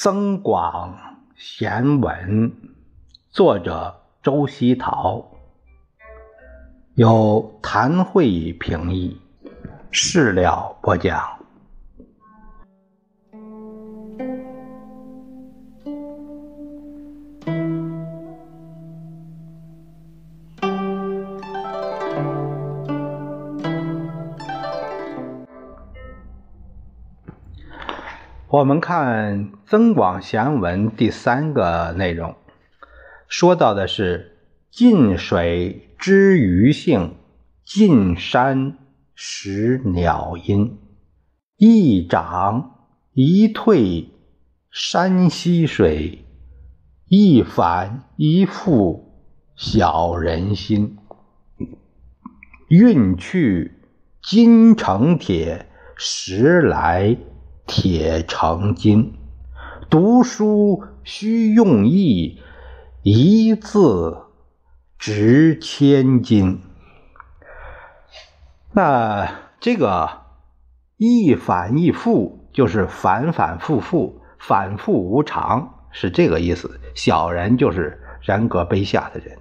[0.00, 0.96] 增广
[1.34, 2.52] 贤文，
[3.30, 5.24] 作者周希陶，
[6.94, 9.20] 有谭慧评译，
[9.90, 11.37] 事了播讲。
[28.58, 32.34] 我们看《增广贤文》第三个内容，
[33.28, 34.36] 说到的是
[34.72, 37.14] “近水知鱼性，
[37.64, 38.76] 近山
[39.14, 40.76] 识鸟音。
[41.56, 44.08] 一涨一退
[44.72, 46.24] 山溪水，
[47.06, 49.22] 一反一复
[49.54, 50.98] 小人心。
[52.66, 53.70] 运去
[54.20, 55.66] 金成铁，
[55.96, 57.16] 时来。”
[57.68, 59.12] 铁成金，
[59.90, 62.40] 读书须用意，
[63.02, 64.22] 一字
[64.98, 66.60] 值千金。
[68.72, 70.22] 那这个
[70.96, 76.80] 一反一复，就是反反复复，反复无常，是这个意思。
[76.94, 79.38] 小人就是人格卑下的人。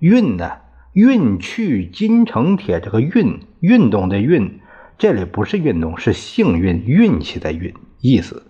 [0.00, 0.50] 运呢，
[0.92, 4.60] 运去金成铁，这个运运动的运。
[4.98, 8.48] 这里不是运动，是幸运、运气的运意思。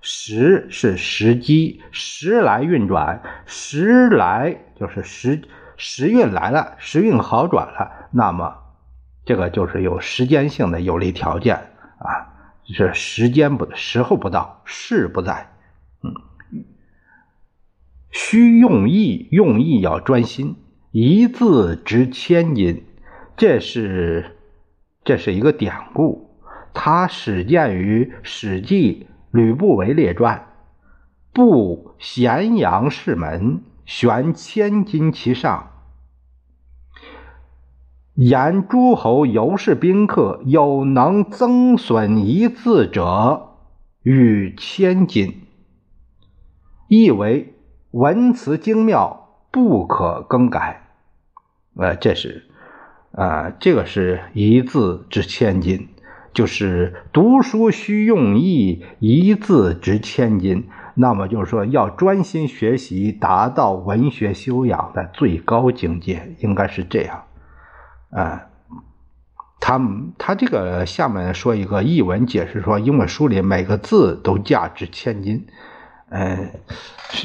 [0.00, 5.42] 时是时机，时来运转，时来就是时
[5.76, 8.56] 时运来了，时运好转了，那么
[9.24, 11.56] 这个就是有时间性的有利条件
[11.98, 15.52] 啊，就是时间不时候不到，事不在，
[16.02, 16.12] 嗯，
[18.10, 20.56] 需用意，用意要专心，
[20.92, 22.84] 一字值千金，
[23.36, 24.35] 这是。
[25.06, 26.36] 这是一个典故，
[26.74, 30.36] 它始见于《史记·吕不韦列传》
[31.32, 35.70] ：“布咸阳市门，悬千金其上，
[38.14, 43.58] 言诸侯游士宾客有能增损一字者，
[44.02, 45.42] 与千金。”
[46.90, 47.54] 意为
[47.92, 50.88] 文辞精妙，不可更改。
[51.76, 52.45] 呃，这是。
[53.16, 55.88] 啊，这个是一字值千金，
[56.34, 60.68] 就是读书须用意，一字值千金。
[60.96, 67.24] 那么就是说，要专心学习，达到文学修养的最高境界，应该是这样。
[68.10, 68.48] 啊，
[69.60, 69.80] 他
[70.18, 75.46] 他这个下面说一个译文解释说，因为书里每个字都价值千金。
[76.10, 76.50] 嗯，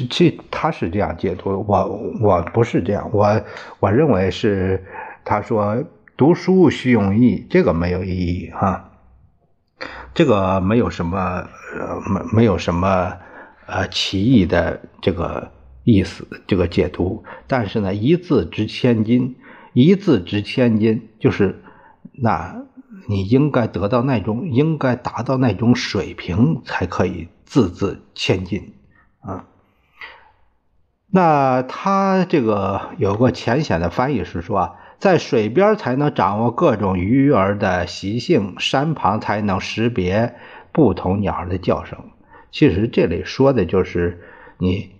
[0.08, 3.42] 这他是这样解读，我我不是这样，我
[3.78, 4.82] 我认为是。
[5.24, 5.84] 他说
[6.18, 8.90] ：“读书须用意，这个没有意义哈，
[10.14, 13.18] 这个没有什么呃没没有什么
[13.66, 15.52] 呃奇异的这个
[15.84, 17.22] 意思，这个解读。
[17.46, 19.36] 但是呢，一字值千金，
[19.72, 21.62] 一字值千金，就是
[22.12, 22.64] 那
[23.08, 28.74] 你应该得到那种，应该达到那种水平，才可以字字千金
[29.20, 29.46] 啊。
[31.10, 40.36] 那他这个有个浅显的翻译是说。”在水边才能掌握各种鱼儿的习性，山旁才能识别
[40.70, 41.98] 不同鸟儿的叫声。
[42.52, 44.22] 其实这里说的就是
[44.58, 44.92] 你，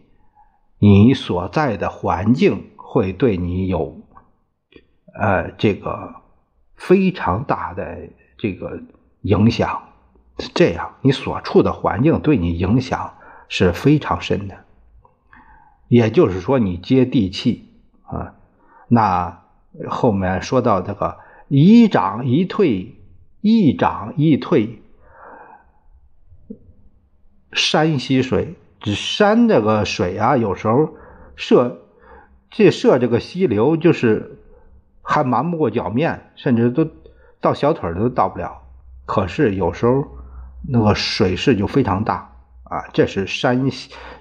[0.80, 3.96] 你所在的环境会对你有，
[5.14, 6.16] 呃，这个
[6.74, 7.96] 非常大的
[8.36, 8.82] 这个
[9.20, 9.84] 影响。
[10.52, 13.14] 这样，你所处的环境对你影响
[13.46, 14.64] 是非常深的。
[15.86, 17.68] 也就是说，你接地气
[18.02, 18.34] 啊，
[18.88, 19.41] 那。
[19.88, 21.18] 后面说到这个
[21.48, 22.96] 一涨一退，
[23.40, 24.82] 一涨一退，
[27.52, 30.94] 山溪水，这山这个水啊，有时候
[31.36, 31.82] 涉
[32.50, 34.38] 这涉这个溪流，就是
[35.00, 36.86] 还瞒不过脚面，甚至都
[37.40, 38.62] 到小腿都到不了。
[39.06, 40.04] 可是有时候
[40.68, 42.34] 那个水势就非常大
[42.64, 43.68] 啊，这是山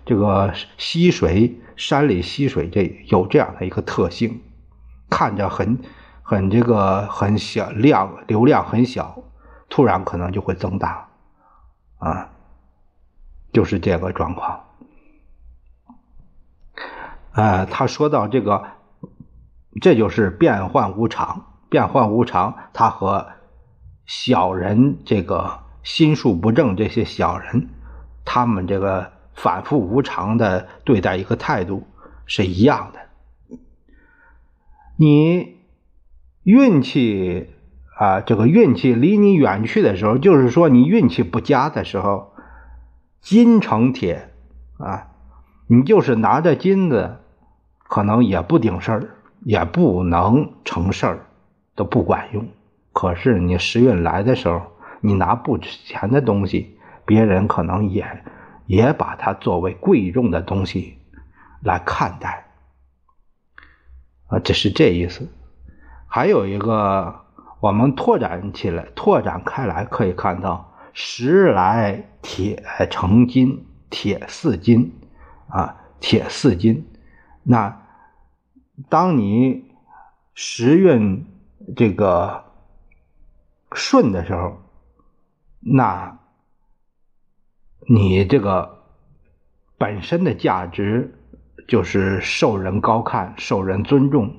[0.06, 4.42] 这个溪水，山里溪水这有这样的一个特性。
[5.12, 5.78] 看着很
[6.24, 9.22] 很这个很小量流量很小，
[9.70, 11.10] 突然可能就会增大，
[12.00, 12.30] 啊，
[13.52, 14.64] 就是这个状况。
[17.34, 18.64] 呃，他说到这个，
[19.82, 23.28] 这就是变幻无常，变幻无常，他和
[24.06, 27.70] 小人这个心术不正这些小人，
[28.26, 31.86] 他们这个反复无常的对待一个态度
[32.26, 33.00] 是一样的。
[35.02, 35.58] 你
[36.44, 37.50] 运气
[37.98, 42.34] 啊，这个运气离你远去的时候，就是说你运气不佳的时候，
[43.20, 44.30] 金成铁
[44.78, 45.08] 啊，
[45.66, 47.18] 你就是拿着金子，
[47.80, 49.10] 可能也不顶事儿，
[49.44, 51.26] 也不能成事儿，
[51.74, 52.48] 都不管用。
[52.94, 54.62] 可是你时运来的时候，
[55.00, 56.78] 你拿不值钱的东西，
[57.08, 58.06] 别人可能也
[58.68, 61.00] 也把它作为贵重的东西
[61.64, 62.51] 来看待。
[64.32, 65.28] 啊，这是这意思。
[66.08, 67.26] 还有一个，
[67.60, 74.94] 我们拓展起来、拓展开来，可以看到“时来铁成金，铁似金”，
[75.52, 76.88] 啊，铁似金。
[77.44, 77.82] 那
[78.88, 79.66] 当你
[80.34, 81.26] 时运
[81.76, 82.46] 这个
[83.74, 84.62] 顺的时候，
[85.60, 86.20] 那
[87.86, 88.80] 你这个
[89.78, 91.18] 本身的价值。
[91.68, 94.34] 就是受人高看，受人尊重，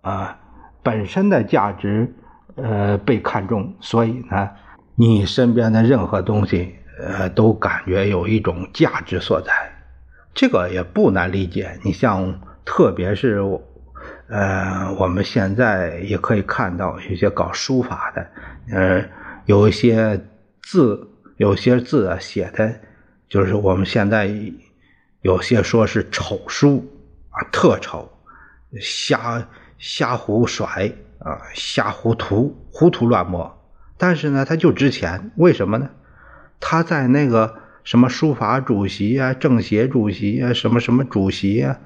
[0.00, 0.36] 啊，
[0.82, 2.12] 本身的价值，
[2.56, 4.50] 呃，被看重，所以呢，
[4.94, 9.52] 你身边的任何东西，呃，都感觉有一种价值所在，
[10.34, 11.78] 这个也不难理解。
[11.84, 13.40] 你像，特别是，
[14.28, 18.26] 呃，我们现在也可以看到，有些搞书法的，
[18.72, 19.04] 呃，
[19.44, 20.20] 有一些
[20.62, 22.72] 字，有些字啊写的，
[23.28, 24.28] 就是我们现在。
[25.26, 26.88] 有些说是丑书
[27.30, 28.08] 啊，特丑，
[28.80, 33.60] 瞎瞎胡甩啊，瞎胡涂，胡涂乱抹。
[33.98, 35.90] 但是呢，它就值钱，为什么呢？
[36.60, 41.80] 他在那个什么书法主席啊，政协主席啊，什么什么主席啊，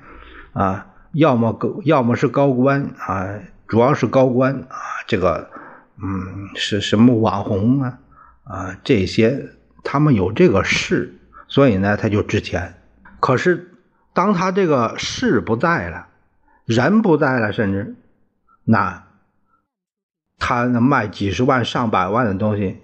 [0.52, 4.76] 啊，要么高，要么是高官啊，主要是高官啊，
[5.06, 5.48] 这个，
[5.96, 7.98] 嗯，是什么网红啊，
[8.44, 9.48] 啊，这些
[9.82, 11.14] 他们有这个势，
[11.48, 12.74] 所以呢，他就值钱。
[13.20, 13.74] 可是，
[14.14, 16.08] 当他这个事不在了，
[16.64, 17.94] 人不在了，甚至
[18.64, 19.06] 那
[20.38, 22.80] 他能卖几十万、上百万的东西，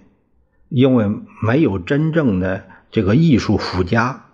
[0.69, 1.09] 因为
[1.41, 4.25] 没有真正的这个艺术附加，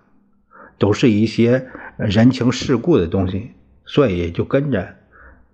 [0.78, 3.54] 都是一些人情世故的东西，
[3.86, 4.96] 所以也就跟着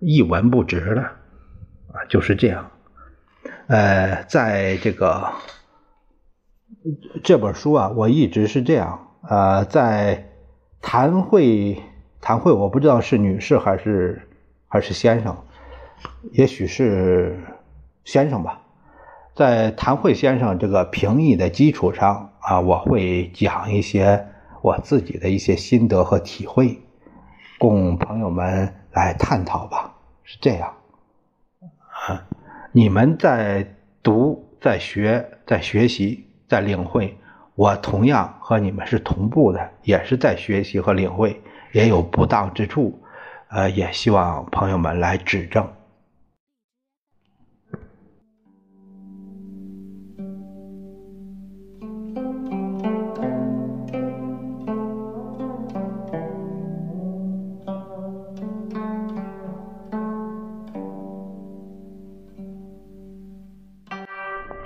[0.00, 1.02] 一文不值了
[1.92, 2.72] 啊，就是这样。
[3.68, 5.32] 呃，在这个
[7.22, 10.26] 这本书啊，我一直是这样呃，在。
[10.82, 11.82] 谭慧，
[12.20, 14.28] 谭慧，我不知道是女士还是
[14.66, 15.36] 还是先生，
[16.32, 17.38] 也许是
[18.04, 18.62] 先生吧。
[19.34, 24.26] 在谭慧先生这个评议的基础上啊，我会讲一些
[24.62, 26.78] 我自己的一些心得和体会，
[27.58, 29.94] 供朋友们来探讨吧。
[30.24, 30.74] 是这样，
[32.06, 32.26] 啊，
[32.72, 37.16] 你们在读、在学、在学习、在领会。
[37.60, 41.38] 我同样和你们是同步的，也是在学习和领会，
[41.72, 42.98] 也有不当之处，
[43.50, 45.70] 呃，也希望朋友们来指正。